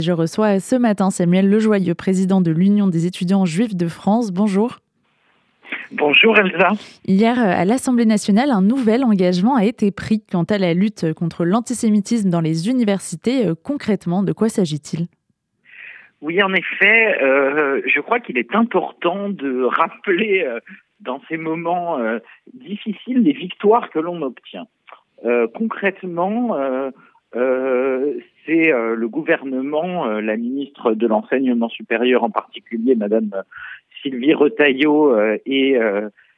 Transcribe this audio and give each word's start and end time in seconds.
Je 0.00 0.12
reçois 0.12 0.60
ce 0.60 0.76
matin 0.76 1.10
Samuel 1.10 1.50
Lejoyeux, 1.50 1.94
président 1.94 2.40
de 2.40 2.50
l'Union 2.50 2.88
des 2.88 3.04
étudiants 3.04 3.44
juifs 3.44 3.76
de 3.76 3.86
France. 3.86 4.32
Bonjour. 4.32 4.78
Bonjour 5.92 6.38
Elsa. 6.38 6.68
Hier, 7.06 7.38
à 7.38 7.66
l'Assemblée 7.66 8.06
nationale, 8.06 8.50
un 8.50 8.62
nouvel 8.62 9.04
engagement 9.04 9.56
a 9.56 9.64
été 9.66 9.90
pris 9.90 10.22
quant 10.32 10.44
à 10.44 10.56
la 10.56 10.72
lutte 10.72 11.12
contre 11.12 11.44
l'antisémitisme 11.44 12.30
dans 12.30 12.40
les 12.40 12.70
universités. 12.70 13.46
Euh, 13.46 13.54
concrètement, 13.54 14.22
de 14.22 14.32
quoi 14.32 14.48
s'agit-il? 14.48 15.06
Oui, 16.22 16.42
en 16.42 16.54
effet, 16.54 17.22
euh, 17.22 17.82
je 17.84 18.00
crois 18.00 18.20
qu'il 18.20 18.38
est 18.38 18.54
important 18.54 19.28
de 19.28 19.64
rappeler 19.64 20.44
euh, 20.46 20.60
dans 21.00 21.20
ces 21.28 21.36
moments 21.36 21.98
difficiles 22.54 23.22
les 23.22 23.32
victoires 23.32 23.90
que 23.90 23.98
l'on 23.98 24.20
obtient. 24.22 24.66
concrètement, 25.54 26.90
euh, 27.36 27.99
euh, 28.50 28.94
le 28.94 29.08
gouvernement, 29.08 30.06
euh, 30.06 30.20
la 30.20 30.36
ministre 30.36 30.92
de 30.94 31.06
l'enseignement 31.06 31.68
supérieur 31.68 32.24
en 32.24 32.30
particulier, 32.30 32.94
Madame 32.94 33.30
Sylvie 34.02 34.34
Retailleau 34.34 35.14
et 35.44 35.78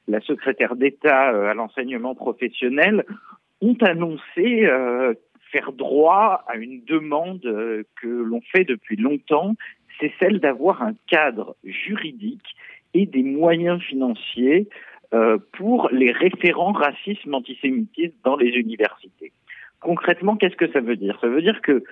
la 0.09 0.21
secrétaire 0.23 0.75
d'État 0.75 1.29
à 1.51 1.55
l'enseignement 1.55 2.17
professionnel 2.17 3.05
ont 3.61 3.77
annoncé 3.83 4.69
faire 5.53 5.73
droit 5.73 6.43
à 6.49 6.57
une 6.57 6.83
demande 6.85 7.43
que 7.43 8.09
l'on 8.09 8.41
fait 8.41 8.65
depuis 8.65 8.97
longtemps, 8.97 9.55
c'est 10.01 10.13
celle 10.19 10.41
d'avoir 10.41 10.83
un 10.83 10.95
cadre 11.07 11.55
juridique 11.63 12.57
et 12.95 13.07
des 13.07 13.23
moyens 13.23 13.81
financiers 13.81 14.69
pour 15.53 15.89
les 15.93 16.11
référents 16.11 16.73
racisme-antisémitisme 16.73 18.17
dans 18.25 18.35
les 18.35 18.49
universités 18.49 19.31
concrètement, 19.83 20.37
qu'est-ce 20.37 20.57
que 20.57 20.71
ça 20.73 20.81
veut 20.81 20.97
dire? 20.97 21.19
Ça 21.21 21.29
veut 21.29 21.43
dire 21.43 21.61
que 21.63 21.85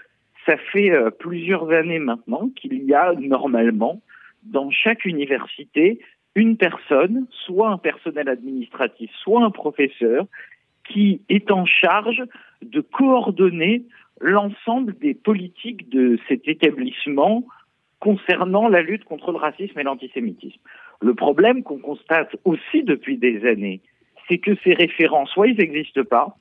ça 0.47 0.57
fait 0.57 0.91
euh, 0.91 1.11
plusieurs 1.11 1.71
années 1.71 1.99
maintenant 1.99 2.49
qu'il 2.57 2.83
y 2.85 2.95
a 2.95 3.13
normalement 3.15 4.01
dans 4.43 4.71
chaque 4.71 5.05
université 5.05 6.01
une 6.35 6.57
personne, 6.57 7.27
soit 7.31 7.71
un 7.71 7.79
personnel 7.79 8.29
administratif, 8.29 9.11
soit 9.23 9.45
un 9.45 9.51
professeur, 9.51 10.27
qui 10.89 11.21
est 11.29 11.51
en 11.51 11.67
charge 11.67 12.23
de 12.63 12.81
coordonner 12.81 13.85
l'ensemble 14.21 14.97
des 14.99 15.15
politiques 15.15 15.89
de 15.89 16.19
cet 16.29 16.47
établissement 16.47 17.45
concernant 17.99 18.69
la 18.69 18.83
lutte 18.83 19.05
contre 19.05 19.33
le 19.33 19.39
racisme 19.39 19.79
et 19.79 19.83
l'antisémitisme. 19.83 20.61
Le 21.03 21.15
problème 21.15 21.63
qu'on 21.63 21.79
constate 21.79 22.37
aussi 22.45 22.83
depuis 22.83 23.19
des 23.19 23.47
années, 23.47 23.81
c'est 24.29 24.39
que 24.39 24.53
ces 24.65 24.75
référents, 24.75 25.27
soit 25.27 25.49
ils 25.49 25.57
n'existent 25.57 26.05
pas, 26.05 26.37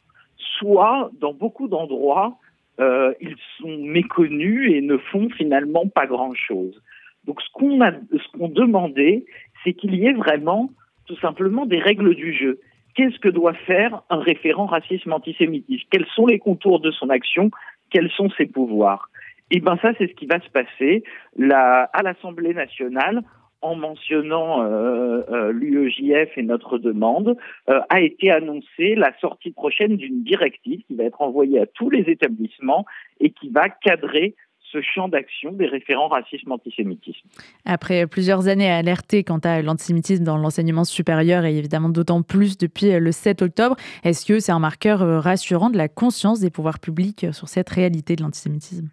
soit 0.59 1.09
dans 1.19 1.33
beaucoup 1.33 1.67
d'endroits, 1.67 2.38
euh, 2.79 3.13
ils 3.19 3.35
sont 3.57 3.77
méconnus 3.77 4.71
et 4.71 4.81
ne 4.81 4.97
font 4.97 5.29
finalement 5.29 5.88
pas 5.88 6.05
grand-chose. 6.05 6.81
Donc 7.25 7.41
ce 7.41 7.49
qu'on 7.53 7.81
a, 7.81 7.91
ce 7.91 8.38
qu'on 8.38 8.49
demandait, 8.49 9.25
c'est 9.63 9.73
qu'il 9.73 9.95
y 9.95 10.05
ait 10.05 10.13
vraiment 10.13 10.69
tout 11.05 11.17
simplement 11.17 11.66
des 11.66 11.79
règles 11.79 12.16
du 12.16 12.33
jeu. 12.33 12.59
Qu'est-ce 12.95 13.19
que 13.19 13.29
doit 13.29 13.53
faire 13.53 14.01
un 14.09 14.19
référent 14.19 14.66
racisme-antisémitisme 14.66 15.88
Quels 15.91 16.05
sont 16.16 16.27
les 16.27 16.39
contours 16.39 16.79
de 16.79 16.91
son 16.91 17.09
action? 17.09 17.49
Quels 17.89 18.09
sont 18.11 18.29
ses 18.38 18.45
pouvoirs? 18.45 19.09
Eh 19.51 19.59
ben 19.59 19.77
ça, 19.81 19.94
c'est 19.97 20.07
ce 20.07 20.13
qui 20.13 20.27
va 20.27 20.39
se 20.39 20.49
passer 20.49 21.03
à 21.51 22.03
l'Assemblée 22.03 22.53
nationale 22.53 23.23
en 23.61 23.75
mentionnant 23.75 24.63
euh, 24.63 25.21
euh, 25.29 25.52
l'UEJF 25.52 26.38
et 26.38 26.43
notre 26.43 26.77
demande, 26.77 27.38
euh, 27.69 27.79
a 27.89 28.01
été 28.01 28.31
annoncée 28.31 28.95
la 28.95 29.11
sortie 29.19 29.51
prochaine 29.51 29.97
d'une 29.97 30.23
directive 30.23 30.81
qui 30.88 30.95
va 30.95 31.03
être 31.03 31.21
envoyée 31.21 31.59
à 31.59 31.66
tous 31.66 31.89
les 31.89 32.09
établissements 32.09 32.85
et 33.19 33.31
qui 33.31 33.49
va 33.49 33.69
cadrer 33.69 34.35
ce 34.71 34.81
champ 34.81 35.07
d'action 35.07 35.51
des 35.51 35.66
référents 35.66 36.09
racisme-antisémitisme. 36.09 37.27
Après 37.66 38.05
plusieurs 38.05 38.47
années 38.47 38.69
à 38.69 38.77
alerter 38.77 39.23
quant 39.23 39.39
à 39.39 39.63
l'antisémitisme 39.63 40.23
dans 40.23 40.38
l'enseignement 40.38 40.83
supérieur 40.83 41.44
et 41.44 41.57
évidemment 41.57 41.89
d'autant 41.89 42.21
plus 42.21 42.55
depuis 42.55 42.91
le 42.91 43.11
7 43.11 43.41
octobre, 43.41 43.75
est-ce 44.03 44.28
que 44.28 44.39
c'est 44.39 44.51
un 44.51 44.59
marqueur 44.59 45.00
rassurant 45.23 45.72
de 45.72 45.78
la 45.78 45.88
conscience 45.88 46.39
des 46.39 46.51
pouvoirs 46.51 46.78
publics 46.78 47.25
sur 47.31 47.47
cette 47.47 47.69
réalité 47.69 48.16
de 48.16 48.22
l'antisémitisme? 48.22 48.89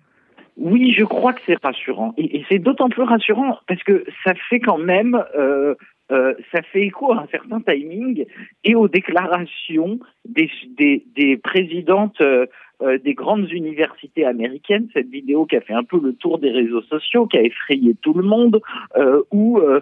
Oui, 0.57 0.93
je 0.93 1.05
crois 1.05 1.33
que 1.33 1.41
c'est 1.47 1.63
rassurant. 1.63 2.15
Et, 2.17 2.45
c'est 2.49 2.59
d'autant 2.59 2.89
plus 2.89 3.03
rassurant 3.03 3.59
parce 3.69 3.83
que 3.83 4.05
ça 4.25 4.33
fait 4.49 4.61
quand 4.61 4.79
même, 4.79 5.23
euh, 5.37 5.75
euh, 6.11 6.35
ça 6.53 6.63
fait 6.63 6.83
écho 6.83 7.13
à 7.13 7.23
un 7.23 7.27
certain 7.31 7.61
timing 7.61 8.25
et 8.65 8.75
aux 8.75 8.89
déclarations 8.89 9.99
des, 10.25 10.51
des, 10.79 11.05
des 11.15 11.37
présidentes 11.37 12.21
euh, 12.21 12.47
euh, 12.83 12.99
des 12.99 13.15
grandes 13.15 13.51
universités 13.51 14.27
américaines, 14.27 14.89
cette 14.93 15.09
vidéo 15.09 15.47
qui 15.47 15.57
a 15.57 15.63
fait 15.63 15.73
un 15.73 15.83
peu 15.83 15.99
le 15.99 16.13
tour 16.13 16.39
des 16.39 16.51
réseaux 16.51 16.83
sociaux, 16.83 17.27
qui 17.27 17.39
a 17.39 17.43
effrayé 17.43 17.95
tout 18.03 18.13
le 18.13 18.23
monde, 18.23 18.61
euh, 18.99 19.23
où 19.31 19.59
euh, 19.61 19.81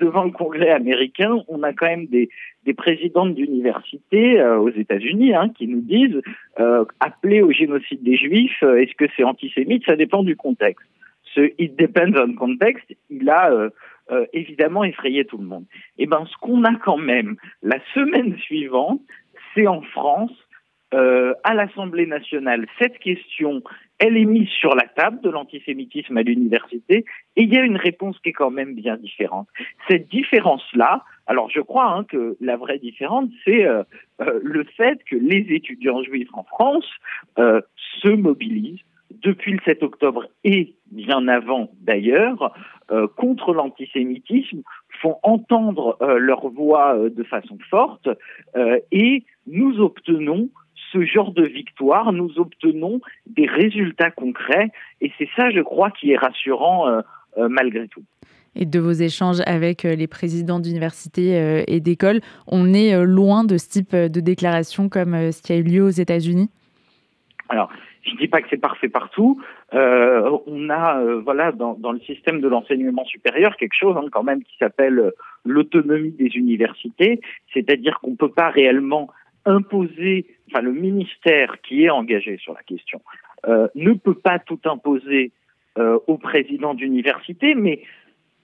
devant 0.00 0.24
le 0.24 0.30
Congrès 0.30 0.70
américain, 0.70 1.42
on 1.48 1.62
a 1.62 1.74
quand 1.74 1.84
même 1.84 2.06
des, 2.06 2.30
des 2.64 2.72
présidentes 2.72 3.34
d'universités 3.34 4.42
aux 4.42 4.70
États-Unis 4.70 5.34
hein, 5.34 5.50
qui 5.50 5.68
nous 5.68 5.82
disent 5.82 6.22
appeler 7.00 7.42
au 7.42 7.52
génocide 7.52 8.02
des 8.02 8.16
Juifs, 8.16 8.62
est-ce 8.62 8.94
que 8.94 9.04
c'est 9.16 9.24
antisémite? 9.24 9.84
Ça 9.84 9.96
dépend 9.96 10.22
du 10.22 10.34
contexte. 10.34 10.86
Ce 11.34 11.52
it 11.58 11.78
depends 11.78 12.16
on 12.16 12.34
context, 12.34 12.84
il 13.10 13.28
a 13.28 13.68
évidemment 14.32 14.82
effrayé 14.82 15.24
tout 15.24 15.38
le 15.38 15.46
monde. 15.46 15.64
Et 15.98 16.04
eh 16.04 16.06
ben, 16.06 16.24
ce 16.26 16.36
qu'on 16.38 16.64
a 16.64 16.74
quand 16.74 16.98
même 16.98 17.36
la 17.62 17.78
semaine 17.94 18.36
suivante, 18.38 19.00
c'est 19.54 19.66
en 19.66 19.82
France 19.82 20.32
euh, 20.92 21.34
à 21.44 21.54
l'Assemblée 21.54 22.06
nationale, 22.06 22.66
cette 22.80 22.98
question, 22.98 23.62
elle 24.00 24.16
est 24.16 24.24
mise 24.24 24.48
sur 24.48 24.74
la 24.74 24.88
table 24.88 25.20
de 25.20 25.30
l'antisémitisme 25.30 26.16
à 26.16 26.22
l'université, 26.22 27.04
et 27.36 27.42
il 27.42 27.54
y 27.54 27.58
a 27.58 27.62
une 27.62 27.76
réponse 27.76 28.18
qui 28.18 28.30
est 28.30 28.32
quand 28.32 28.50
même 28.50 28.74
bien 28.74 28.96
différente. 28.96 29.46
Cette 29.88 30.08
différence-là, 30.08 31.04
alors 31.28 31.48
je 31.48 31.60
crois 31.60 31.92
hein, 31.92 32.04
que 32.04 32.36
la 32.40 32.56
vraie 32.56 32.78
différence, 32.78 33.28
c'est 33.44 33.64
euh, 33.64 33.84
euh, 34.20 34.40
le 34.42 34.64
fait 34.64 34.98
que 35.04 35.14
les 35.14 35.46
étudiants 35.50 36.02
juifs 36.02 36.30
en 36.32 36.42
France 36.42 36.86
se 37.36 38.08
mobilisent 38.08 38.80
depuis 39.22 39.52
le 39.52 39.60
7 39.64 39.82
octobre 39.84 40.26
et 40.44 40.74
bien 40.90 41.28
avant 41.28 41.70
d'ailleurs, 41.80 42.52
contre 43.16 43.54
l'antisémitisme, 43.54 44.62
font 45.00 45.16
entendre 45.22 45.96
leur 46.18 46.48
voix 46.48 46.96
de 47.08 47.22
façon 47.22 47.58
forte 47.70 48.08
et 48.90 49.24
nous 49.46 49.80
obtenons 49.80 50.48
ce 50.92 51.04
genre 51.04 51.32
de 51.32 51.46
victoire, 51.46 52.12
nous 52.12 52.38
obtenons 52.38 53.00
des 53.26 53.46
résultats 53.46 54.10
concrets. 54.10 54.70
Et 55.00 55.12
c'est 55.18 55.28
ça, 55.36 55.50
je 55.50 55.60
crois, 55.60 55.90
qui 55.90 56.12
est 56.12 56.16
rassurant 56.16 56.88
euh, 56.88 57.00
euh, 57.38 57.48
malgré 57.48 57.88
tout. 57.88 58.02
Et 58.56 58.66
de 58.66 58.80
vos 58.80 58.92
échanges 58.92 59.40
avec 59.46 59.84
euh, 59.84 59.94
les 59.94 60.08
présidents 60.08 60.58
d'universités 60.58 61.62
et 61.68 61.80
d'écoles, 61.80 62.20
on 62.46 62.72
est 62.72 63.04
loin 63.04 63.44
de 63.44 63.56
ce 63.56 63.68
type 63.68 63.94
de 63.94 64.20
déclaration 64.20 64.88
comme 64.88 65.32
ce 65.32 65.42
qui 65.42 65.52
a 65.52 65.56
eu 65.56 65.62
lieu 65.62 65.82
aux 65.82 65.88
États-Unis? 65.88 66.50
Alors, 67.48 67.70
je 68.02 68.12
ne 68.12 68.16
dis 68.18 68.28
pas 68.28 68.40
que 68.40 68.48
c'est 68.50 68.60
parfait 68.60 68.88
partout. 68.88 69.40
on 69.72 70.70
a, 70.70 71.02
voilà, 71.22 71.52
dans, 71.52 71.92
le 71.92 72.00
système 72.00 72.40
de 72.40 72.48
l'enseignement 72.48 73.04
supérieur, 73.04 73.56
quelque 73.56 73.76
chose 73.78 73.96
hein, 73.96 74.06
quand 74.10 74.22
même 74.22 74.42
qui 74.42 74.56
s'appelle 74.58 75.12
l'autonomie 75.44 76.12
des 76.12 76.36
universités, 76.36 77.20
c'est-à-dire 77.52 77.98
qu'on 78.00 78.12
ne 78.12 78.16
peut 78.16 78.32
pas 78.32 78.50
réellement 78.50 79.10
imposer, 79.44 80.26
enfin 80.50 80.62
le 80.62 80.72
ministère 80.72 81.60
qui 81.62 81.84
est 81.84 81.90
engagé 81.90 82.36
sur 82.38 82.54
la 82.54 82.62
question 82.62 83.00
euh, 83.48 83.68
ne 83.74 83.92
peut 83.92 84.14
pas 84.14 84.38
tout 84.38 84.60
imposer 84.64 85.32
euh, 85.78 85.98
au 86.06 86.18
président 86.18 86.74
d'université, 86.74 87.54
mais 87.54 87.82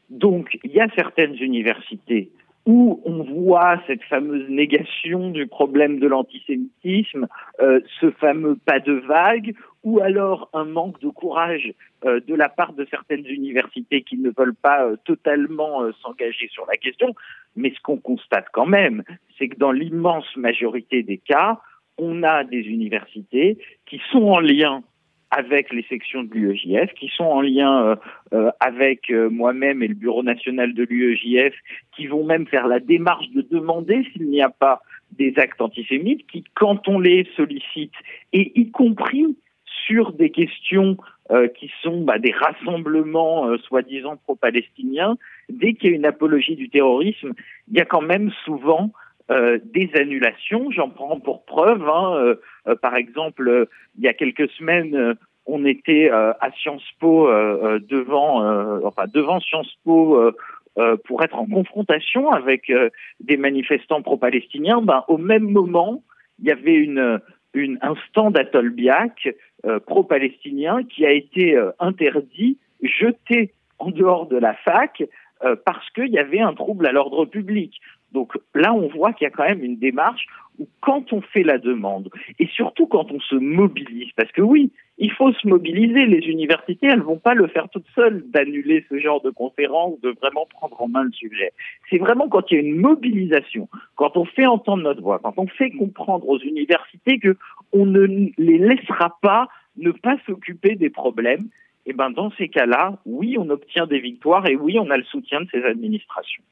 donc 0.09 0.59
il 0.65 0.71
y 0.71 0.81
a 0.81 0.89
certaines 0.94 1.34
universités 1.34 2.31
où 2.65 3.00
on 3.05 3.22
voit 3.22 3.81
cette 3.87 4.03
fameuse 4.05 4.49
négation 4.49 5.31
du 5.31 5.47
problème 5.47 6.00
de 6.00 6.09
l'antisémitisme, 6.09 7.28
euh, 7.61 7.81
ce 8.00 8.11
fameux 8.11 8.56
pas 8.56 8.81
de 8.81 8.94
vague, 8.94 9.55
ou 9.84 10.00
alors 10.00 10.49
un 10.53 10.65
manque 10.65 11.00
de 11.00 11.09
courage 11.09 11.73
de 12.05 12.34
la 12.34 12.49
part 12.49 12.73
de 12.73 12.87
certaines 12.91 13.27
universités 13.27 14.03
qui 14.03 14.17
ne 14.17 14.31
veulent 14.37 14.55
pas 14.55 14.91
totalement 15.05 15.81
s'engager 16.03 16.49
sur 16.49 16.67
la 16.67 16.76
question. 16.76 17.14
Mais 17.56 17.73
ce 17.75 17.81
qu'on 17.81 17.97
constate 17.97 18.47
quand 18.53 18.67
même, 18.67 19.03
c'est 19.38 19.49
que 19.49 19.56
dans 19.56 19.73
l'immense 19.73 20.37
majorité 20.37 21.03
des 21.03 21.19
cas, 21.19 21.61
on 21.98 22.22
a 22.22 22.44
des 22.44 22.60
universités 22.60 23.58
qui 23.87 24.00
sont 24.10 24.25
en 24.25 24.40
lien 24.40 24.82
avec 25.31 25.72
les 25.72 25.82
sections 25.88 26.22
de 26.22 26.32
l'UEJF, 26.32 26.93
qui 26.94 27.10
sont 27.14 27.25
en 27.25 27.40
lien 27.40 27.84
euh, 27.84 27.96
euh, 28.32 28.50
avec 28.60 29.10
euh, 29.10 29.28
moi-même 29.28 29.82
et 29.82 29.88
le 29.88 29.94
Bureau 29.94 30.22
national 30.22 30.72
de 30.72 30.84
l'UEJF, 30.84 31.54
qui 31.96 32.06
vont 32.06 32.25
même 32.25 32.46
faire 32.46 32.66
la 32.66 32.81
démarche 32.81 33.28
de 33.31 33.43
demander 33.43 34.06
s'il 34.12 34.28
n'y 34.28 34.43
a 34.43 34.50
pas 34.50 34.81
des 35.12 35.34
actes 35.37 35.60
antisémites, 35.60 36.26
qui, 36.26 36.44
quand 36.54 36.88
on 36.88 36.98
les 36.98 37.28
sollicite, 37.37 37.93
et 38.32 38.52
y 38.58 38.70
compris 38.70 39.37
sur 39.87 40.12
des 40.12 40.31
questions 40.31 40.96
qui 41.58 41.70
sont 41.82 42.02
bah, 42.02 42.20
des 42.20 42.32
rassemblements 42.32 43.56
soi-disant 43.58 44.16
pro-palestiniens, 44.16 45.16
dès 45.48 45.75
qu'il 45.75 45.90
y 45.90 45.93
a 45.93 45.96
une 45.96 46.06
apologie 46.06 46.54
du 46.54 46.69
terrorisme, 46.69 47.32
il 47.69 47.76
y 47.76 47.81
a 47.81 47.84
quand 47.84 48.00
même 48.00 48.31
souvent 48.44 48.93
euh, 49.28 49.58
des 49.64 49.90
annulations. 49.94 50.70
J'en 50.70 50.88
prends 50.88 51.19
pour 51.19 51.44
preuve, 51.44 51.82
hein, 51.88 52.14
euh, 52.14 52.37
euh, 52.69 52.76
par 52.76 52.94
exemple, 52.94 53.67
il 53.99 54.05
y 54.05 54.06
a 54.06 54.14
quelques 54.14 54.49
semaines, 54.50 55.17
on 55.46 55.64
était 55.64 56.11
à 56.11 56.49
Sciences 56.56 56.88
Po 57.00 57.28
devant, 57.28 58.44
enfin 58.84 59.06
devant 59.12 59.40
Sciences 59.40 59.75
Po 59.84 60.32
pour 61.05 61.23
être 61.25 61.37
en 61.37 61.46
confrontation 61.46 62.31
avec 62.31 62.73
des 63.20 63.37
manifestants 63.37 64.02
pro-palestiniens. 64.02 64.81
Ben, 64.81 65.05
au 65.08 65.19
même 65.19 65.49
moment, 65.49 66.02
il 66.40 66.46
y 66.46 66.50
avait 66.50 66.75
une, 66.75 67.20
une 67.55 67.79
un 67.81 67.94
stand 68.08 68.37
à 68.37 68.44
Tolbiac 68.44 69.29
pro-palestinien 69.87 70.82
qui 70.82 71.06
a 71.06 71.12
été 71.12 71.56
interdit, 71.79 72.58
jeté 72.82 73.52
en 73.79 73.90
dehors 73.90 74.26
de 74.26 74.37
la 74.37 74.55
fac 74.55 75.02
parce 75.64 75.88
qu'il 75.90 76.08
y 76.08 76.19
avait 76.19 76.40
un 76.40 76.55
trouble 76.55 76.88
à 76.88 76.93
l'ordre 76.93 77.25
public. 77.25 77.81
Donc 78.12 78.38
là, 78.55 78.73
on 78.73 78.88
voit 78.88 79.12
qu'il 79.12 79.25
y 79.25 79.29
a 79.29 79.31
quand 79.31 79.44
même 79.44 79.62
une 79.62 79.79
démarche 79.79 80.26
où 80.58 80.67
quand 80.81 81.12
on 81.12 81.20
fait 81.20 81.43
la 81.43 81.58
demande, 81.58 82.08
et 82.38 82.47
surtout 82.47 82.87
quand 82.87 83.12
on 83.12 83.20
se 83.20 83.35
mobilise, 83.35 84.11
parce 84.17 84.32
que 84.32 84.41
oui, 84.41 84.73
il 84.99 85.12
faut 85.12 85.32
se 85.32 85.47
mobiliser, 85.47 86.06
les 86.06 86.26
universités, 86.26 86.87
elles 86.87 87.03
vont 87.03 87.19
pas 87.19 87.35
le 87.35 87.47
faire 87.49 87.69
toutes 87.69 87.87
seules 87.94 88.25
d'annuler 88.31 88.85
ce 88.88 88.99
genre 88.99 89.20
de 89.20 89.31
conférence, 89.31 90.00
de 90.00 90.11
vraiment 90.23 90.47
prendre 90.47 90.81
en 90.81 90.88
main 90.88 91.03
le 91.03 91.12
sujet. 91.12 91.53
C'est 91.91 91.99
vraiment 91.99 92.29
quand 92.29 92.50
il 92.50 92.55
y 92.55 92.56
a 92.58 92.62
une 92.62 92.81
mobilisation, 92.81 93.69
quand 93.97 94.17
on 94.17 94.25
fait 94.25 94.47
entendre 94.47 94.82
notre 94.82 95.03
voix, 95.03 95.19
quand 95.19 95.35
on 95.37 95.47
fait 95.47 95.70
comprendre 95.70 96.26
aux 96.29 96.38
universités 96.38 97.19
que 97.19 97.37
on 97.73 97.85
ne 97.85 98.06
les 98.38 98.58
laissera 98.58 99.19
pas 99.20 99.49
ne 99.76 99.91
pas 99.91 100.17
s'occuper 100.26 100.75
des 100.75 100.88
problèmes, 100.88 101.49
eh 101.87 101.93
ben 101.93 102.11
dans 102.11 102.31
ces 102.37 102.49
cas-là, 102.49 102.99
oui, 103.06 103.37
on 103.38 103.49
obtient 103.49 103.87
des 103.87 104.00
victoires 104.00 104.47
et 104.47 104.56
oui, 104.56 104.79
on 104.79 104.91
a 104.91 104.97
le 104.97 105.05
soutien 105.05 105.41
de 105.41 105.47
ces 105.53 105.62
administrations. 105.62 106.43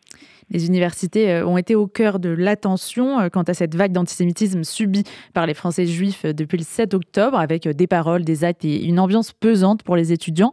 Les 0.50 0.68
universités 0.68 1.32
euh, 1.32 1.46
ont 1.46 1.58
été 1.58 1.74
au 1.74 1.86
cœur 1.86 2.20
de 2.20 2.28
l'attention 2.28 3.18
euh, 3.18 3.28
quant 3.28 3.42
à 3.42 3.54
cette 3.54 3.74
vague 3.74 3.92
d'antisémitisme 3.92 4.62
subie 4.62 5.04
par 5.32 5.46
les 5.46 5.54
Français 5.54 5.86
juifs 5.86 6.24
euh, 6.24 6.32
depuis 6.32 6.58
le 6.58 6.62
7 6.62 6.94
octobre, 6.94 7.38
avec 7.38 7.66
des 7.66 7.86
paroles, 7.86 8.24
des 8.24 8.44
actes 8.44 8.64
et 8.64 8.86
une 8.86 9.00
ambiance 9.00 9.32
pesante 9.32 9.82
pour 9.82 9.96
les 9.96 10.12
étudiants. 10.12 10.50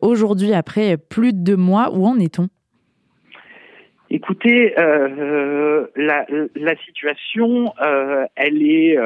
Aujourd'hui, 0.00 0.54
après 0.54 0.96
plus 0.96 1.32
de 1.32 1.38
deux 1.38 1.56
mois, 1.56 1.90
où 1.92 2.06
en 2.06 2.18
est-on? 2.18 2.48
Écoutez, 4.10 4.74
la, 4.76 6.76
situation, 6.84 7.72
elle 8.36 8.62
est, 8.62 8.96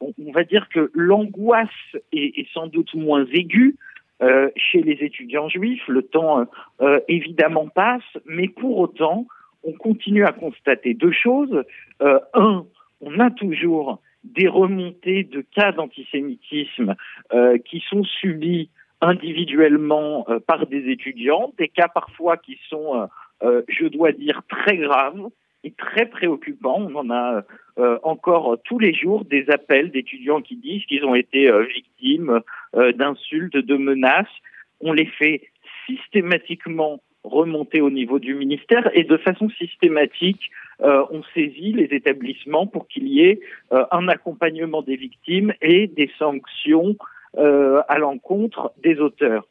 on, 0.00 0.32
va 0.32 0.44
dire 0.44 0.68
que 0.68 0.90
l'angoisse 0.94 1.68
est, 2.12 2.46
sans 2.52 2.66
doute 2.66 2.94
moins 2.94 3.24
aiguë, 3.32 3.76
euh, 4.20 4.50
chez 4.56 4.82
les 4.82 5.04
étudiants 5.04 5.48
juifs. 5.48 5.86
Le 5.86 6.02
temps, 6.02 6.40
euh, 6.40 6.44
euh, 6.80 7.00
évidemment, 7.06 7.68
passe, 7.68 8.02
mais 8.26 8.48
pour 8.48 8.78
autant, 8.78 9.28
on 9.62 9.72
continue 9.72 10.24
à 10.24 10.32
constater 10.32 10.94
deux 10.94 11.12
choses. 11.12 11.62
un, 12.00 12.64
on 13.00 13.20
a 13.20 13.30
toujours 13.30 14.00
des 14.24 14.48
remontées 14.48 15.22
de 15.22 15.40
cas 15.40 15.70
d'antisémitisme 15.70 16.96
qui 17.64 17.82
sont 17.88 18.02
subis 18.04 18.70
individuellement 19.00 20.26
par 20.46 20.66
des 20.66 20.90
étudiants, 20.90 21.52
des 21.58 21.68
cas 21.68 21.88
parfois 21.88 22.36
qui 22.36 22.58
sont, 22.68 23.08
je 23.42 23.86
dois 23.86 24.12
dire, 24.12 24.42
très 24.48 24.76
graves 24.76 25.28
et 25.64 25.72
très 25.72 26.06
préoccupants. 26.06 26.88
On 26.88 26.94
en 26.94 27.10
a 27.10 27.42
euh, 27.78 27.98
encore 28.02 28.56
tous 28.64 28.80
les 28.80 28.92
jours 28.92 29.24
des 29.24 29.48
appels 29.50 29.90
d'étudiants 29.92 30.40
qui 30.40 30.56
disent 30.56 30.84
qu'ils 30.86 31.04
ont 31.04 31.14
été 31.14 31.48
euh, 31.48 31.62
victimes 31.62 32.40
euh, 32.74 32.92
d'insultes, 32.92 33.56
de 33.56 33.76
menaces. 33.76 34.26
On 34.80 34.92
les 34.92 35.06
fait 35.06 35.42
systématiquement 35.86 37.00
remonter 37.22 37.80
au 37.80 37.90
niveau 37.90 38.18
du 38.18 38.34
ministère 38.34 38.90
et 38.94 39.04
de 39.04 39.16
façon 39.16 39.48
systématique, 39.50 40.50
on 40.80 41.22
saisit 41.34 41.72
les 41.72 41.88
établissements 41.90 42.66
pour 42.66 42.86
qu'il 42.86 43.08
y 43.08 43.22
ait 43.22 43.40
un 43.70 44.06
accompagnement 44.06 44.82
des 44.82 44.94
victimes 44.94 45.52
et 45.60 45.88
des 45.88 46.08
sanctions 46.18 46.96
à 47.36 47.98
l'encontre 47.98 48.72
des 48.82 49.00
auteurs. 49.00 49.46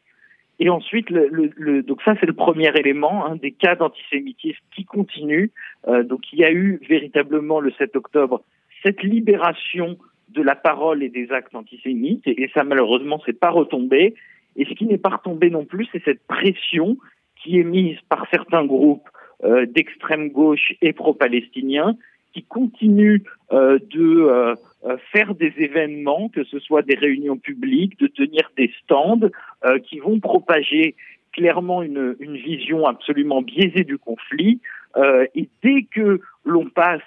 Et 0.60 0.70
ensuite, 0.70 1.10
le, 1.10 1.52
le, 1.56 1.84
donc 1.84 2.02
ça 2.04 2.16
c'est 2.20 2.26
le 2.26 2.34
premier 2.34 2.72
élément, 2.76 3.26
hein, 3.26 3.36
des 3.36 3.52
cas 3.52 3.76
d'antisémitisme 3.76 4.64
qui 4.76 4.86
continuent. 4.86 5.50
Euh, 5.88 6.04
donc 6.04 6.22
il 6.34 6.40
y 6.40 6.44
a 6.44 6.52
eu 6.52 6.80
véritablement 6.90 7.60
le 7.60 7.72
7 7.72 7.96
octobre 7.96 8.44
cette 8.84 9.04
libération 9.04 9.98
de 10.30 10.42
la 10.42 10.56
parole 10.56 11.04
et 11.04 11.10
des 11.10 11.32
actes 11.32 11.56
antisémites, 11.56 12.28
et, 12.28 12.50
ça 12.54 12.64
malheureusement 12.64 13.22
c'est 13.26 13.40
pas 13.40 13.50
retombé. 13.50 14.16
Et 14.56 14.66
ce 14.66 14.74
qui 14.74 14.86
n'est 14.86 14.98
pas 14.98 15.10
retombé 15.10 15.50
non 15.50 15.66
plus, 15.66 15.88
c'est 15.92 16.04
cette 16.04 16.26
pression 16.28 16.98
qui 17.36 17.60
est 17.60 17.64
mise 17.64 17.98
par 18.10 18.26
certains 18.32 18.66
groupes 18.66 19.08
euh, 19.44 19.66
d'extrême 19.68 20.30
gauche 20.30 20.74
et 20.82 20.94
pro-palestiniens 20.94 21.96
qui 22.34 22.44
continuent 22.44 23.24
euh, 23.52 23.80
de 23.80 24.22
euh, 24.22 24.56
euh, 24.86 24.98
faire 25.12 25.34
des 25.34 25.54
événements, 25.58 26.30
que 26.30 26.44
ce 26.44 26.60
soit 26.60 26.84
des 26.84 26.96
réunions 26.96 27.38
publiques, 27.38 28.00
de 28.00 28.08
tenir 28.08 28.52
des 28.56 28.72
stands 28.84 29.30
euh, 29.66 29.80
qui 29.80 30.00
vont 30.00 30.20
propager 30.20 30.96
clairement 31.34 31.84
une, 31.84 32.16
une, 32.20 32.38
vision 32.38 32.86
absolument 32.86 33.42
biaisée 33.42 33.84
du 33.84 33.98
conflit. 33.98 34.60
Euh, 34.96 35.26
et 35.36 35.50
dès 35.64 35.84
que 35.84 36.22
l'on 36.46 36.66
passe 36.70 37.02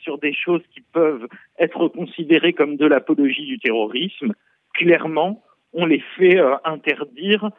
sur 0.00 0.18
des 0.18 0.32
choses 0.32 0.62
qui 0.72 0.80
peuvent 0.80 1.26
être 1.58 1.88
considérées 1.88 2.52
comme 2.52 2.76
de 2.76 2.86
l'apologie 2.86 3.46
du 3.46 3.58
terrorisme, 3.58 4.32
clairement, 4.72 5.42
on 5.72 5.86
les 5.86 6.02
fait 6.16 6.38
interdire 6.64 7.50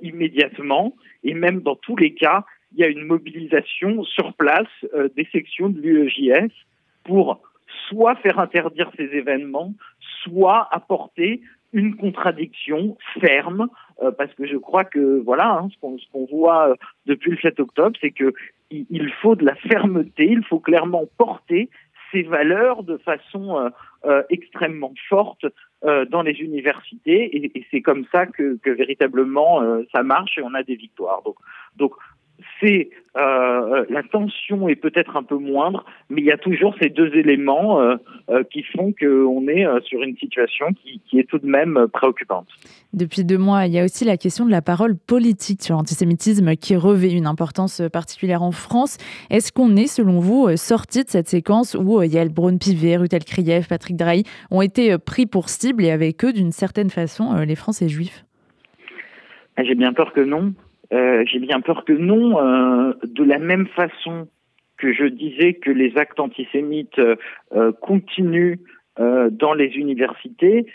immédiatement. 0.00 0.96
Et 1.22 1.34
même 1.34 1.60
dans 1.60 1.76
tous 1.76 1.96
les 1.96 2.14
cas, 2.14 2.44
il 2.72 2.80
y 2.80 2.84
a 2.84 2.88
une 2.88 3.04
mobilisation 3.04 4.02
sur 4.04 4.32
place 4.32 4.68
des 5.14 5.28
sections 5.30 5.68
de 5.68 5.80
l'UEJS 5.80 6.50
pour 7.04 7.42
soit 7.88 8.16
faire 8.16 8.38
interdire 8.38 8.90
ces 8.96 9.04
événements, 9.04 9.74
soit 10.22 10.68
apporter 10.70 11.42
une 11.72 11.96
contradiction 11.96 12.96
ferme, 13.20 13.68
euh, 14.02 14.10
parce 14.10 14.32
que 14.34 14.46
je 14.46 14.56
crois 14.56 14.84
que 14.84 15.20
voilà, 15.24 15.52
hein, 15.52 15.68
ce 15.72 16.10
qu'on 16.12 16.26
voit 16.26 16.70
euh, 16.70 16.74
depuis 17.06 17.30
le 17.30 17.36
7 17.38 17.60
octobre, 17.60 17.96
c'est 18.00 18.10
que 18.10 18.32
il, 18.70 19.12
faut 19.20 19.34
de 19.34 19.44
la 19.44 19.56
fermeté, 19.56 20.26
il 20.30 20.44
faut 20.44 20.60
clairement 20.60 21.04
porter 21.18 21.70
ces 22.12 22.22
valeurs 22.22 22.84
de 22.84 22.98
façon 22.98 23.70
euh, 24.04 24.22
extrêmement 24.30 24.94
forte 25.08 25.44
dans 25.82 26.22
les 26.22 26.34
universités, 26.34 27.36
et, 27.36 27.58
et 27.58 27.66
c'est 27.70 27.80
comme 27.80 28.04
ça 28.12 28.26
que, 28.26 28.58
que 28.62 28.70
véritablement 28.70 29.60
ça 29.92 30.02
marche 30.02 30.38
et 30.38 30.42
on 30.42 30.54
a 30.54 30.62
des 30.62 30.76
victoires. 30.76 31.22
Donc, 31.22 31.36
donc 31.76 31.92
c'est 32.60 32.90
euh, 33.16 33.84
la 33.88 34.02
tension 34.04 34.68
est 34.68 34.76
peut-être 34.76 35.16
un 35.16 35.22
peu 35.22 35.36
moindre, 35.36 35.84
mais 36.08 36.20
il 36.20 36.24
y 36.24 36.30
a 36.30 36.38
toujours 36.38 36.74
ces 36.80 36.88
deux 36.88 37.12
éléments 37.16 37.80
euh, 37.80 37.96
euh, 38.28 38.44
qui 38.44 38.62
font 38.62 38.92
qu'on 38.92 39.48
est 39.48 39.66
sur 39.84 40.02
une 40.02 40.16
situation 40.16 40.72
qui, 40.72 41.00
qui, 41.06 41.18
est 41.18 41.28
tout 41.28 41.38
de 41.38 41.46
même 41.46 41.88
préoccupante. 41.92 42.46
Depuis 42.92 43.24
deux 43.24 43.38
mois, 43.38 43.66
il 43.66 43.72
y 43.72 43.78
a 43.78 43.84
aussi 43.84 44.04
la 44.04 44.16
question 44.16 44.46
de 44.46 44.50
la 44.50 44.62
parole 44.62 44.96
politique 44.96 45.62
sur 45.62 45.74
l'antisémitisme 45.74 46.54
qui 46.54 46.76
revêt 46.76 47.12
une 47.12 47.26
importance 47.26 47.82
particulière 47.92 48.42
en 48.42 48.52
France. 48.52 48.96
Est-ce 49.30 49.52
qu'on 49.52 49.74
est, 49.76 49.88
selon 49.88 50.20
vous, 50.20 50.56
sorti 50.56 51.02
de 51.02 51.08
cette 51.08 51.28
séquence 51.28 51.74
où 51.74 52.02
Yael 52.02 52.28
Braun-Pivet, 52.28 52.96
Rutel 52.96 53.24
Krief, 53.24 53.68
Patrick 53.68 53.96
Drahi 53.96 54.24
ont 54.50 54.62
été 54.62 54.96
pris 54.98 55.26
pour 55.26 55.48
cible 55.48 55.84
et 55.84 55.90
avec 55.90 56.24
eux, 56.24 56.32
d'une 56.32 56.52
certaine 56.52 56.90
façon, 56.90 57.34
les 57.40 57.56
Français 57.56 57.88
juifs? 57.88 58.24
J'ai 59.58 59.74
bien 59.74 59.92
peur 59.92 60.12
que 60.12 60.20
non. 60.20 60.54
Euh, 60.92 61.24
j'ai 61.26 61.38
bien 61.38 61.60
peur 61.60 61.84
que 61.84 61.92
non. 61.92 62.38
Euh, 62.40 62.94
de 63.04 63.24
la 63.24 63.38
même 63.38 63.66
façon 63.68 64.28
que 64.76 64.92
je 64.92 65.04
disais 65.04 65.54
que 65.54 65.70
les 65.70 65.96
actes 65.96 66.20
antisémites 66.20 66.98
euh, 66.98 67.72
continuent 67.80 68.58
dans 68.98 69.54
les 69.54 69.76
universités, 69.76 70.66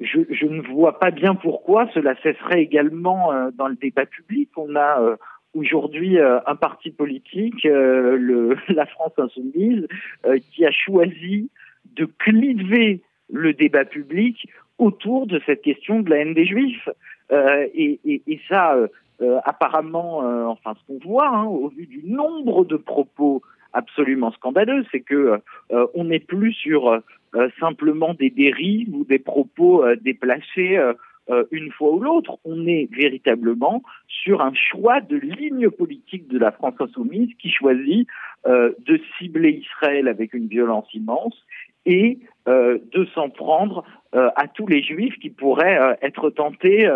je, 0.00 0.18
je, 0.30 0.46
ne 0.46 0.62
vois 0.62 0.98
pas 0.98 1.12
bien 1.12 1.36
pourquoi 1.36 1.88
cela 1.94 2.16
cesserait 2.20 2.60
également 2.60 3.30
dans 3.54 3.68
le 3.68 3.76
débat 3.76 4.04
public. 4.04 4.50
On 4.56 4.74
a 4.74 5.16
aujourd'hui 5.54 6.18
un 6.18 6.56
parti 6.56 6.90
politique, 6.90 7.62
le, 7.62 8.56
la 8.68 8.86
France 8.86 9.12
insoumise, 9.16 9.86
qui 10.50 10.66
a 10.66 10.72
choisi 10.72 11.48
de 11.94 12.04
cliver 12.04 13.00
le 13.32 13.52
débat 13.52 13.84
public 13.84 14.48
autour 14.78 15.28
de 15.28 15.40
cette 15.46 15.62
question 15.62 16.00
de 16.00 16.10
la 16.10 16.16
haine 16.16 16.34
des 16.34 16.46
juifs. 16.46 16.88
et, 17.30 18.00
et, 18.04 18.22
et, 18.26 18.40
ça, 18.48 18.74
euh, 18.74 18.88
apparemment, 19.44 20.24
euh, 20.24 20.44
enfin 20.44 20.74
ce 20.74 20.86
qu'on 20.86 21.06
voit 21.06 21.28
hein, 21.28 21.44
au 21.44 21.68
vu 21.68 21.86
du 21.86 22.02
nombre 22.04 22.64
de 22.64 22.76
propos 22.76 23.42
absolument 23.72 24.30
scandaleux, 24.32 24.84
c'est 24.90 25.00
que 25.00 25.40
euh, 25.72 25.86
on 25.94 26.04
n'est 26.04 26.20
plus 26.20 26.52
sur 26.52 27.00
simplement 27.60 28.14
des 28.14 28.30
dérives 28.30 28.94
ou 28.94 29.04
des 29.04 29.18
propos 29.18 29.84
déplacés 30.00 30.78
une 31.50 31.70
fois 31.72 31.90
ou 31.90 32.00
l'autre. 32.00 32.38
On 32.46 32.66
est 32.66 32.88
véritablement 32.90 33.82
sur 34.08 34.40
un 34.40 34.54
choix 34.54 35.02
de 35.02 35.16
ligne 35.16 35.68
politique 35.68 36.28
de 36.28 36.38
la 36.38 36.52
France 36.52 36.76
insoumise 36.80 37.28
qui 37.38 37.50
choisit 37.50 38.08
de 38.46 39.00
cibler 39.18 39.50
Israël 39.50 40.08
avec 40.08 40.32
une 40.32 40.46
violence 40.46 40.86
immense 40.94 41.36
et 41.86 42.18
euh, 42.48 42.78
de 42.92 43.04
s'en 43.06 43.28
prendre 43.28 43.82
euh, 44.14 44.28
à 44.36 44.46
tous 44.46 44.68
les 44.68 44.80
juifs 44.80 45.18
qui 45.18 45.30
pourraient 45.30 45.80
euh, 45.80 45.94
être 46.00 46.30
tentés 46.30 46.88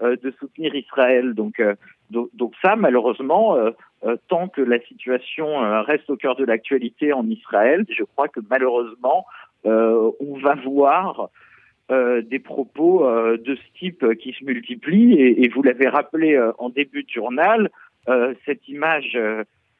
de 0.00 0.34
soutenir 0.40 0.74
Israël. 0.74 1.34
Donc, 1.34 1.62
donc, 2.10 2.28
donc, 2.34 2.54
ça, 2.62 2.74
malheureusement, 2.76 3.56
tant 4.28 4.48
que 4.48 4.60
la 4.60 4.80
situation 4.80 5.46
reste 5.82 6.08
au 6.10 6.16
cœur 6.16 6.36
de 6.36 6.44
l'actualité 6.44 7.12
en 7.12 7.28
Israël, 7.28 7.84
je 7.88 8.04
crois 8.04 8.28
que 8.28 8.40
malheureusement, 8.48 9.26
on 9.64 10.38
va 10.42 10.54
voir 10.54 11.30
des 11.88 12.38
propos 12.38 13.08
de 13.36 13.54
ce 13.56 13.78
type 13.78 14.14
qui 14.18 14.32
se 14.32 14.44
multiplient. 14.44 15.20
Et, 15.20 15.48
vous 15.48 15.62
l'avez 15.62 15.88
rappelé 15.88 16.38
en 16.58 16.68
début 16.68 17.02
de 17.02 17.10
journal, 17.10 17.70
cette 18.44 18.68
image 18.68 19.18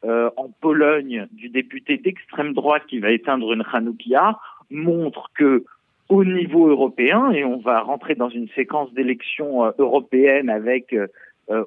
en 0.02 0.50
Pologne 0.60 1.28
du 1.30 1.48
député 1.48 1.96
d'extrême 1.96 2.54
droite 2.54 2.82
qui 2.88 2.98
va 2.98 3.10
éteindre 3.10 3.52
une 3.52 3.64
Hanoukia 3.72 4.36
montre 4.70 5.30
que 5.36 5.64
au 6.08 6.24
niveau 6.24 6.68
européen, 6.68 7.32
et 7.32 7.44
on 7.44 7.58
va 7.58 7.80
rentrer 7.80 8.14
dans 8.14 8.28
une 8.28 8.48
séquence 8.50 8.92
d'élections 8.92 9.72
européennes 9.78 10.48
avec 10.48 10.94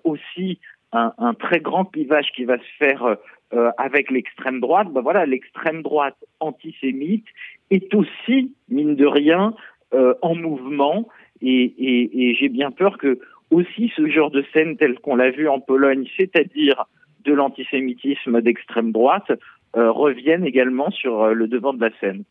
aussi 0.05 0.59
un, 0.93 1.33
très 1.33 1.59
grand 1.59 1.83
clivage 1.83 2.31
qui 2.33 2.45
va 2.45 2.57
se 2.57 2.77
faire 2.77 3.17
euh, 3.53 3.71
avec 3.77 4.11
l'extrême 4.11 4.59
droite, 4.59 4.89
ben 4.91 5.01
voilà, 5.01 5.25
l'extrême 5.25 5.81
droite 5.81 6.17
antisémite 6.39 7.25
est 7.71 7.93
aussi, 7.93 8.53
mine 8.69 8.95
de 8.95 9.05
rien, 9.05 9.55
euh, 9.93 10.13
en 10.21 10.35
mouvement. 10.35 11.07
Et, 11.41 12.35
j'ai 12.39 12.49
bien 12.49 12.69
peur 12.69 12.97
que 12.97 13.19
aussi 13.49 13.91
ce 13.95 14.07
genre 14.07 14.29
de 14.29 14.43
scène 14.53 14.77
tel 14.77 14.99
qu'on 14.99 15.15
l'a 15.15 15.31
vu 15.31 15.47
en 15.47 15.59
Pologne, 15.59 16.05
c'est-à-dire 16.15 16.85
de 17.23 17.33
l'antisémitisme 17.33 18.41
d'extrême 18.41 18.91
droite, 18.91 19.31
euh, 19.75 19.91
revienne 19.91 20.45
également 20.45 20.91
sur 20.91 21.23
euh, 21.23 21.33
le 21.33 21.47
devant 21.47 21.73
de 21.73 21.81
la 21.81 21.91
scène. 21.99 22.23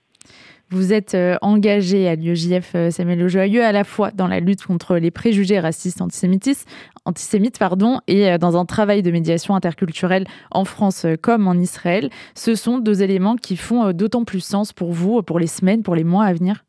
Vous 0.70 0.92
êtes 0.92 1.14
euh, 1.14 1.36
engagé 1.40 2.08
à 2.08 2.14
l'UEJF 2.14 2.74
euh, 2.74 2.90
Samuel 2.90 3.20
Lejoyeux 3.20 3.64
à 3.64 3.72
la 3.72 3.84
fois 3.84 4.10
dans 4.10 4.28
la 4.28 4.38
lutte 4.38 4.66
contre 4.66 4.98
les 4.98 5.10
préjugés 5.10 5.58
racistes 5.60 6.02
antisémites 6.02 7.58
pardon, 7.58 8.00
et 8.06 8.30
euh, 8.30 8.36
dans 8.36 8.54
un 8.58 8.66
travail 8.66 9.02
de 9.02 9.10
médiation 9.10 9.54
interculturelle 9.54 10.26
en 10.50 10.66
France 10.66 11.06
comme 11.22 11.48
en 11.48 11.54
Israël. 11.54 12.10
Ce 12.34 12.54
sont 12.54 12.78
deux 12.78 13.02
éléments 13.02 13.36
qui 13.36 13.56
font 13.56 13.92
d'autant 13.92 14.24
plus 14.24 14.40
sens 14.40 14.74
pour 14.74 14.92
vous, 14.92 15.22
pour 15.22 15.38
les 15.38 15.46
semaines, 15.46 15.82
pour 15.82 15.94
les 15.94 16.04
mois 16.04 16.24
à 16.24 16.34
venir 16.34 16.64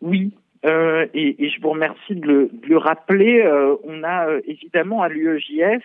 Oui, 0.00 0.32
et, 0.62 1.36
je 1.50 1.60
vous 1.60 1.70
remercie 1.70 2.14
de 2.14 2.48
le, 2.62 2.78
rappeler. 2.78 3.44
On 3.82 4.04
a 4.04 4.28
évidemment 4.46 5.02
à 5.02 5.08
l'UEJF 5.08 5.82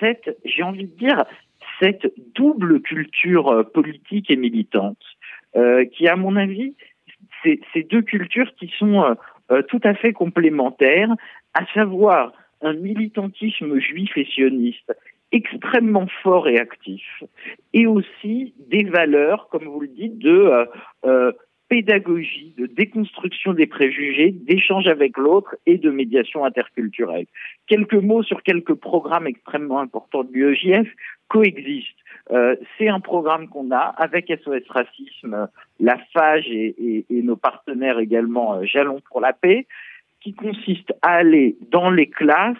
cette, 0.00 0.36
j'ai 0.44 0.64
envie 0.64 0.86
de 0.86 0.96
dire, 0.96 1.24
cette 1.80 2.12
double 2.34 2.80
culture 2.80 3.64
politique 3.72 4.30
et 4.30 4.36
militante. 4.36 4.98
Euh, 5.56 5.84
qui, 5.84 6.08
à 6.08 6.16
mon 6.16 6.36
avis, 6.36 6.74
c'est 7.42 7.60
ces 7.72 7.82
deux 7.82 8.02
cultures 8.02 8.52
qui 8.56 8.72
sont 8.78 9.02
euh, 9.02 9.14
euh, 9.52 9.62
tout 9.62 9.80
à 9.84 9.94
fait 9.94 10.12
complémentaires, 10.12 11.10
à 11.54 11.64
savoir 11.74 12.32
un 12.62 12.72
militantisme 12.72 13.78
juif 13.78 14.10
et 14.16 14.24
sioniste 14.24 14.92
extrêmement 15.30 16.06
fort 16.22 16.48
et 16.48 16.58
actif, 16.58 17.22
et 17.72 17.86
aussi 17.86 18.54
des 18.68 18.84
valeurs, 18.84 19.48
comme 19.50 19.64
vous 19.64 19.80
le 19.80 19.88
dites, 19.88 20.18
de 20.18 20.66
pédagogie, 21.68 22.54
de 22.56 22.66
déconstruction 22.66 23.52
des 23.52 23.66
préjugés, 23.66 24.30
d'échange 24.30 24.86
avec 24.86 25.16
l'autre 25.16 25.56
et 25.66 25.78
de 25.78 25.90
médiation 25.90 26.44
interculturelle. 26.44 27.26
Quelques 27.66 27.94
mots 27.94 28.22
sur 28.22 28.42
quelques 28.42 28.74
programmes 28.74 29.26
extrêmement 29.26 29.80
importants 29.80 30.24
de 30.24 30.32
l'UEJF 30.32 30.88
coexistent. 31.28 32.03
Euh, 32.30 32.56
c'est 32.78 32.88
un 32.88 33.00
programme 33.00 33.48
qu'on 33.48 33.70
a 33.70 33.94
avec 33.98 34.28
SOS 34.28 34.66
Racisme, 34.68 35.48
la 35.78 35.98
FAGE 36.12 36.48
et, 36.48 37.04
nos 37.10 37.36
partenaires 37.36 37.98
également 37.98 38.54
euh, 38.54 38.64
Jalons 38.64 39.00
pour 39.10 39.20
la 39.20 39.32
paix, 39.32 39.66
qui 40.20 40.34
consiste 40.34 40.92
à 41.02 41.16
aller 41.16 41.56
dans 41.70 41.90
les 41.90 42.08
classes 42.08 42.56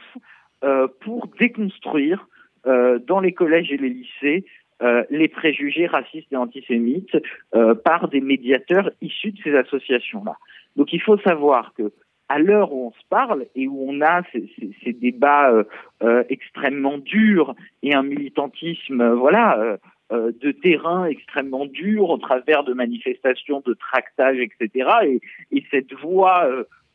euh, 0.64 0.86
pour 1.00 1.28
déconstruire 1.38 2.28
euh, 2.66 2.98
dans 2.98 3.20
les 3.20 3.32
collèges 3.32 3.72
et 3.72 3.76
les 3.76 3.90
lycées 3.90 4.44
les 5.08 5.28
préjugés 5.28 5.86
racistes 5.86 6.30
et 6.30 6.36
antisémites 6.36 7.16
par 7.84 8.08
des 8.08 8.20
médiateurs 8.20 8.90
issus 9.00 9.32
de 9.32 9.38
ces 9.42 9.56
associations-là. 9.56 10.36
Donc 10.76 10.92
il 10.92 11.00
faut 11.00 11.16
savoir 11.18 11.72
que 11.72 11.90
à 12.28 12.38
l'heure 12.38 12.72
où 12.72 12.88
on 12.88 12.92
se 12.92 13.06
parle 13.08 13.46
et 13.54 13.68
où 13.68 13.86
on 13.88 14.00
a 14.00 14.22
ces, 14.32 14.50
ces, 14.58 14.70
ces 14.82 14.92
débats 14.92 15.50
euh, 15.50 15.64
euh, 16.02 16.24
extrêmement 16.28 16.98
durs 16.98 17.54
et 17.82 17.94
un 17.94 18.02
militantisme, 18.02 19.00
euh, 19.00 19.14
voilà, 19.14 19.78
euh, 20.12 20.32
de 20.40 20.52
terrain 20.52 21.06
extrêmement 21.06 21.66
dur 21.66 22.10
au 22.10 22.18
travers 22.18 22.64
de 22.64 22.72
manifestations, 22.72 23.62
de 23.64 23.74
tractages, 23.74 24.38
etc. 24.38 24.90
Et, 25.04 25.20
et 25.50 25.64
cette 25.70 25.92
voie 25.94 26.48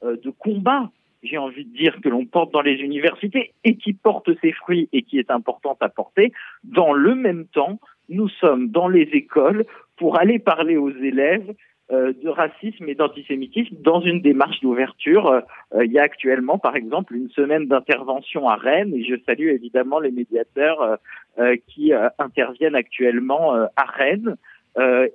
de 0.03 0.29
combat, 0.29 0.89
j'ai 1.23 1.37
envie 1.37 1.65
de 1.65 1.75
dire, 1.75 1.99
que 2.01 2.07
l'on 2.07 2.25
porte 2.25 2.53
dans 2.53 2.61
les 2.61 2.75
universités 2.75 3.53
et 3.63 3.75
qui 3.75 3.93
porte 3.93 4.29
ses 4.41 4.53
fruits 4.53 4.87
et 4.93 5.01
qui 5.01 5.19
est 5.19 5.31
importante 5.31 5.77
à 5.81 5.89
porter, 5.89 6.31
dans 6.63 6.93
le 6.93 7.15
même 7.15 7.45
temps, 7.47 7.79
nous 8.09 8.29
sommes 8.29 8.69
dans 8.69 8.87
les 8.87 9.09
écoles 9.13 9.65
pour 9.97 10.19
aller 10.19 10.39
parler 10.39 10.77
aux 10.77 10.91
élèves 10.91 11.49
euh, 11.49 11.53
de 11.91 12.29
racisme 12.29 12.87
et 12.87 12.95
d'antisémitisme 12.95 13.75
dans 13.81 14.01
une 14.01 14.21
démarche 14.21 14.59
d'ouverture. 14.61 15.27
Euh, 15.27 15.85
il 15.85 15.91
y 15.91 15.99
a 15.99 16.03
actuellement, 16.03 16.57
par 16.57 16.75
exemple, 16.75 17.15
une 17.15 17.29
semaine 17.29 17.67
d'intervention 17.67 18.47
à 18.47 18.55
Rennes 18.55 18.93
et 18.93 19.03
je 19.03 19.15
salue 19.25 19.49
évidemment 19.49 19.99
les 19.99 20.11
médiateurs 20.11 20.97
euh, 21.39 21.55
qui 21.67 21.91
interviennent 22.17 22.75
actuellement 22.75 23.53
à 23.53 23.85
Rennes. 23.85 24.35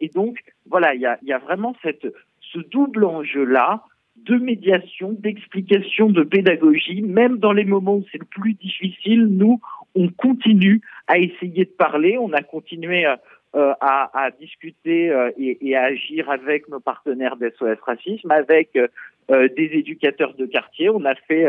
et 0.00 0.11
donc, 0.14 0.38
voilà, 0.69 0.95
il 0.95 1.00
y 1.00 1.07
a, 1.07 1.19
il 1.23 1.28
y 1.28 1.33
a 1.33 1.38
vraiment 1.38 1.75
cette, 1.83 2.07
ce 2.52 2.59
double 2.59 3.04
enjeu-là 3.04 3.83
de 4.16 4.37
médiation, 4.37 5.12
d'explication, 5.12 6.09
de 6.09 6.23
pédagogie, 6.23 7.02
même 7.02 7.38
dans 7.38 7.52
les 7.52 7.64
moments 7.64 7.97
où 7.97 8.04
c'est 8.11 8.19
le 8.19 8.25
plus 8.25 8.54
difficile, 8.54 9.26
nous, 9.26 9.61
on 9.95 10.09
continue 10.09 10.81
à 11.07 11.19
essayer 11.19 11.64
de 11.64 11.71
parler. 11.71 12.16
On 12.19 12.33
a 12.33 12.43
continué 12.43 13.07
euh, 13.07 13.16
à, 13.54 14.11
à, 14.14 14.30
discuter 14.30 15.11
euh, 15.11 15.30
et, 15.38 15.68
et, 15.68 15.76
à 15.76 15.84
agir 15.84 16.30
avec 16.30 16.68
nos 16.68 16.80
partenaires 16.80 17.37
d'SOS 17.37 17.78
Racisme, 17.87 18.30
avec 18.30 18.76
euh, 18.76 19.49
des 19.56 19.70
éducateurs 19.73 20.34
de 20.34 20.46
quartier. 20.46 20.90
On 20.90 21.04
a 21.04 21.14
fait 21.14 21.46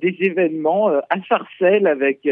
des 0.00 0.16
événements 0.20 0.88
à 0.88 1.22
Sarcelles 1.28 1.86
avec 1.86 2.28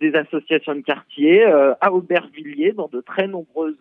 des 0.00 0.14
associations 0.16 0.74
de 0.74 0.80
quartier, 0.80 1.44
à 1.44 1.92
Aubervilliers, 1.92 2.72
dans 2.72 2.88
de 2.88 3.00
très 3.00 3.28
nombreuses, 3.28 3.78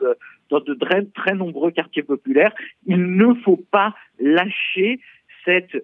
dans 0.51 0.59
de 0.59 0.75
très, 0.75 1.03
très 1.15 1.33
nombreux 1.33 1.71
quartiers 1.71 2.03
populaires. 2.03 2.53
Il 2.85 3.15
ne 3.15 3.33
faut 3.43 3.59
pas 3.71 3.95
lâcher 4.19 4.99
cette 5.45 5.75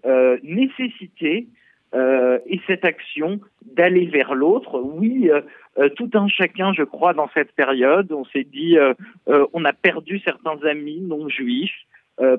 nécessité 0.44 1.48
euh, 1.94 2.40
et 2.48 2.62
cette 2.68 2.86
action 2.86 3.42
d'aller 3.66 4.06
vers 4.06 4.34
l'autre. 4.34 4.80
Oui, 4.80 5.30
euh, 5.30 5.42
euh, 5.78 5.90
tout 5.90 6.10
un 6.14 6.28
chacun, 6.28 6.74
je 6.74 6.84
crois, 6.84 7.14
dans 7.14 7.30
cette 7.34 7.54
période, 7.54 8.12
on 8.12 8.26
s'est 8.26 8.44
dit, 8.44 8.78
euh, 8.78 8.94
euh, 9.30 9.46
on 9.54 9.64
a 9.66 9.74
perdu 9.74 10.20
certains 10.20 10.58
amis 10.64 11.00
non 11.02 11.30
juifs. 11.30 11.86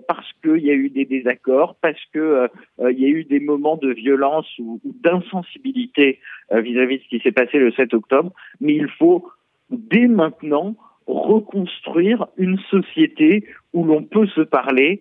parce 0.07 0.31
qu'il 0.43 0.65
y 0.65 0.71
a 0.71 0.75
eu 0.75 0.91
des 0.91 1.05
désaccords, 1.05 1.75
parce 1.81 1.99
que 2.12 2.49
il 2.79 3.01
y 3.01 3.05
a 3.05 3.09
eu 3.09 3.25
des 3.25 3.41
moments 3.41 3.77
de 3.77 3.93
violence 3.93 4.47
ou, 4.61 4.81
ou 4.85 4.95
d'insensibilité 5.03 6.21
vis-à-vis 6.53 6.99
de 6.99 7.03
ce 7.03 7.09
qui 7.09 7.19
s'est 7.19 7.33
passé 7.33 7.59
le 7.59 7.73
7 7.73 7.93
octobre, 7.95 8.31
mais 8.61 8.75
il 8.77 8.89
faut 8.89 9.29
dès 9.71 10.07
maintenant 10.07 10.77
reconstruire 11.09 12.29
une 12.37 12.59
société 12.71 13.45
où 13.73 13.83
l'on 13.85 14.05
peut 14.05 14.29
se 14.29 14.43
parler, 14.43 15.01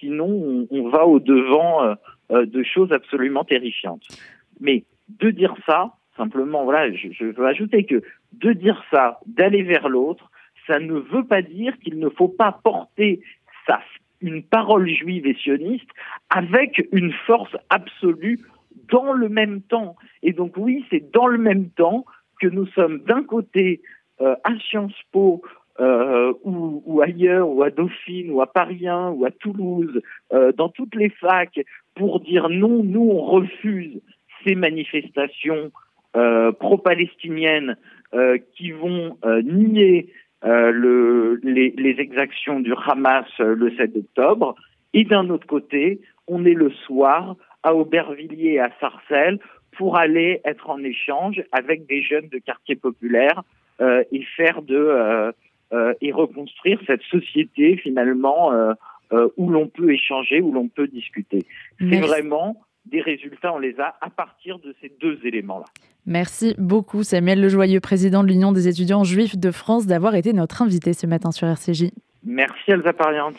sinon 0.00 0.26
on, 0.26 0.66
on, 0.72 0.88
va 0.88 1.06
au 1.06 1.20
devant 1.20 1.94
euh, 2.30 2.44
de 2.44 2.62
choses 2.62 2.92
absolument 2.92 3.42
terrifiantes. 3.42 4.06
Mais 4.60 4.84
de 5.08 5.30
dire 5.30 5.54
ça, 5.64 5.94
simplement, 6.18 6.64
voilà, 6.64 6.92
je, 6.92 7.24
veux 7.24 7.46
ajouter 7.46 7.84
que 7.84 8.02
de 8.32 8.52
dire 8.52 8.84
ça, 8.90 9.20
d'aller 9.26 9.62
vers 9.62 9.88
l'autre, 9.88 10.30
ça 10.66 10.78
ne 10.78 10.94
veut 10.94 11.24
pas 11.24 11.40
dire 11.40 11.78
qu'il 11.78 11.98
ne 11.98 12.10
faut 12.10 12.28
pas 12.28 12.52
porter 12.52 13.20
une 14.20 14.42
parole 14.42 14.88
juive 14.88 15.26
et 15.26 15.34
sioniste 15.34 15.88
avec 16.30 16.86
une 16.92 17.12
force 17.26 17.56
absolue 17.70 18.38
dans 18.90 19.12
le 19.12 19.28
même 19.28 19.62
temps. 19.62 19.96
Et 20.22 20.32
donc 20.32 20.54
oui, 20.56 20.84
c'est 20.90 21.12
dans 21.12 21.26
le 21.26 21.38
même 21.38 21.70
temps 21.70 22.04
que 22.40 22.48
nous 22.48 22.66
sommes 22.68 22.98
d'un 23.00 23.22
côté 23.22 23.80
euh, 24.20 24.34
à 24.44 24.58
Sciences 24.58 25.00
Po 25.12 25.42
euh, 25.80 26.32
ou, 26.42 27.00
ailleurs, 27.00 27.48
ou 27.48 27.62
à 27.62 27.70
Dauphine, 27.70 28.32
ou 28.32 28.40
à 28.40 28.52
Paris 28.52 28.88
1, 28.88 29.10
ou 29.10 29.24
à 29.24 29.30
Toulouse, 29.30 30.00
euh, 30.32 30.50
dans 30.52 30.68
toutes 30.68 30.96
les 30.96 31.10
facs, 31.10 31.60
pour 31.94 32.18
dire 32.20 32.48
non, 32.48 32.82
nous 32.82 33.08
on 33.12 33.22
refuse 33.22 34.00
ces 34.44 34.56
manifestations 34.56 35.70
pro-palestiniennes 36.12 37.76
euh, 38.14 38.38
qui 38.56 38.70
vont 38.72 39.18
euh, 39.24 39.42
nier 39.42 40.12
le, 40.42 41.40
les, 41.42 41.74
les, 41.76 42.00
exactions 42.00 42.60
du 42.60 42.72
Hamas 42.86 43.26
le 43.38 43.74
7 43.76 43.96
octobre. 43.96 44.54
Et 44.94 45.04
d'un 45.04 45.30
autre 45.30 45.46
côté, 45.46 46.00
on 46.28 46.44
est 46.44 46.54
le 46.54 46.70
soir 46.70 47.34
à 47.64 47.74
Aubervilliers 47.74 48.60
à 48.60 48.70
Sarcelles 48.80 49.40
pour 49.76 49.98
aller 49.98 50.40
être 50.44 50.70
en 50.70 50.82
échange 50.84 51.42
avec 51.50 51.86
des 51.86 52.02
jeunes 52.02 52.28
de 52.28 52.38
quartiers 52.38 52.76
populaires 52.76 53.42
et 53.80 54.22
faire 54.36 54.62
de 54.62 55.32
euh, 55.74 55.92
et 56.00 56.12
reconstruire 56.12 56.80
cette 56.86 57.02
société 57.02 57.76
finalement 57.76 58.54
euh, 58.54 58.72
euh, 59.12 59.28
où 59.36 59.50
l'on 59.50 59.66
peut 59.66 59.92
échanger, 59.92 60.40
où 60.40 60.50
l'on 60.50 60.68
peut 60.68 60.86
discuter. 60.86 61.44
C'est 61.78 62.00
vraiment 62.00 62.56
des 62.90 63.00
résultats, 63.00 63.52
on 63.54 63.58
les 63.58 63.78
a 63.80 63.96
à 64.00 64.10
partir 64.10 64.58
de 64.58 64.74
ces 64.80 64.92
deux 65.00 65.18
éléments-là. 65.24 65.66
Merci 66.06 66.54
beaucoup 66.58 67.02
Samuel 67.02 67.40
Lejoyeux, 67.40 67.80
président 67.80 68.22
de 68.22 68.28
l'Union 68.28 68.52
des 68.52 68.68
étudiants 68.68 69.04
juifs 69.04 69.36
de 69.36 69.50
France, 69.50 69.86
d'avoir 69.86 70.14
été 70.14 70.32
notre 70.32 70.62
invité 70.62 70.92
ce 70.92 71.06
matin 71.06 71.30
sur 71.30 71.46
RCJ. 71.46 71.90
Merci 72.24 72.70
Elsa 72.70 72.92
Pariante. 72.92 73.36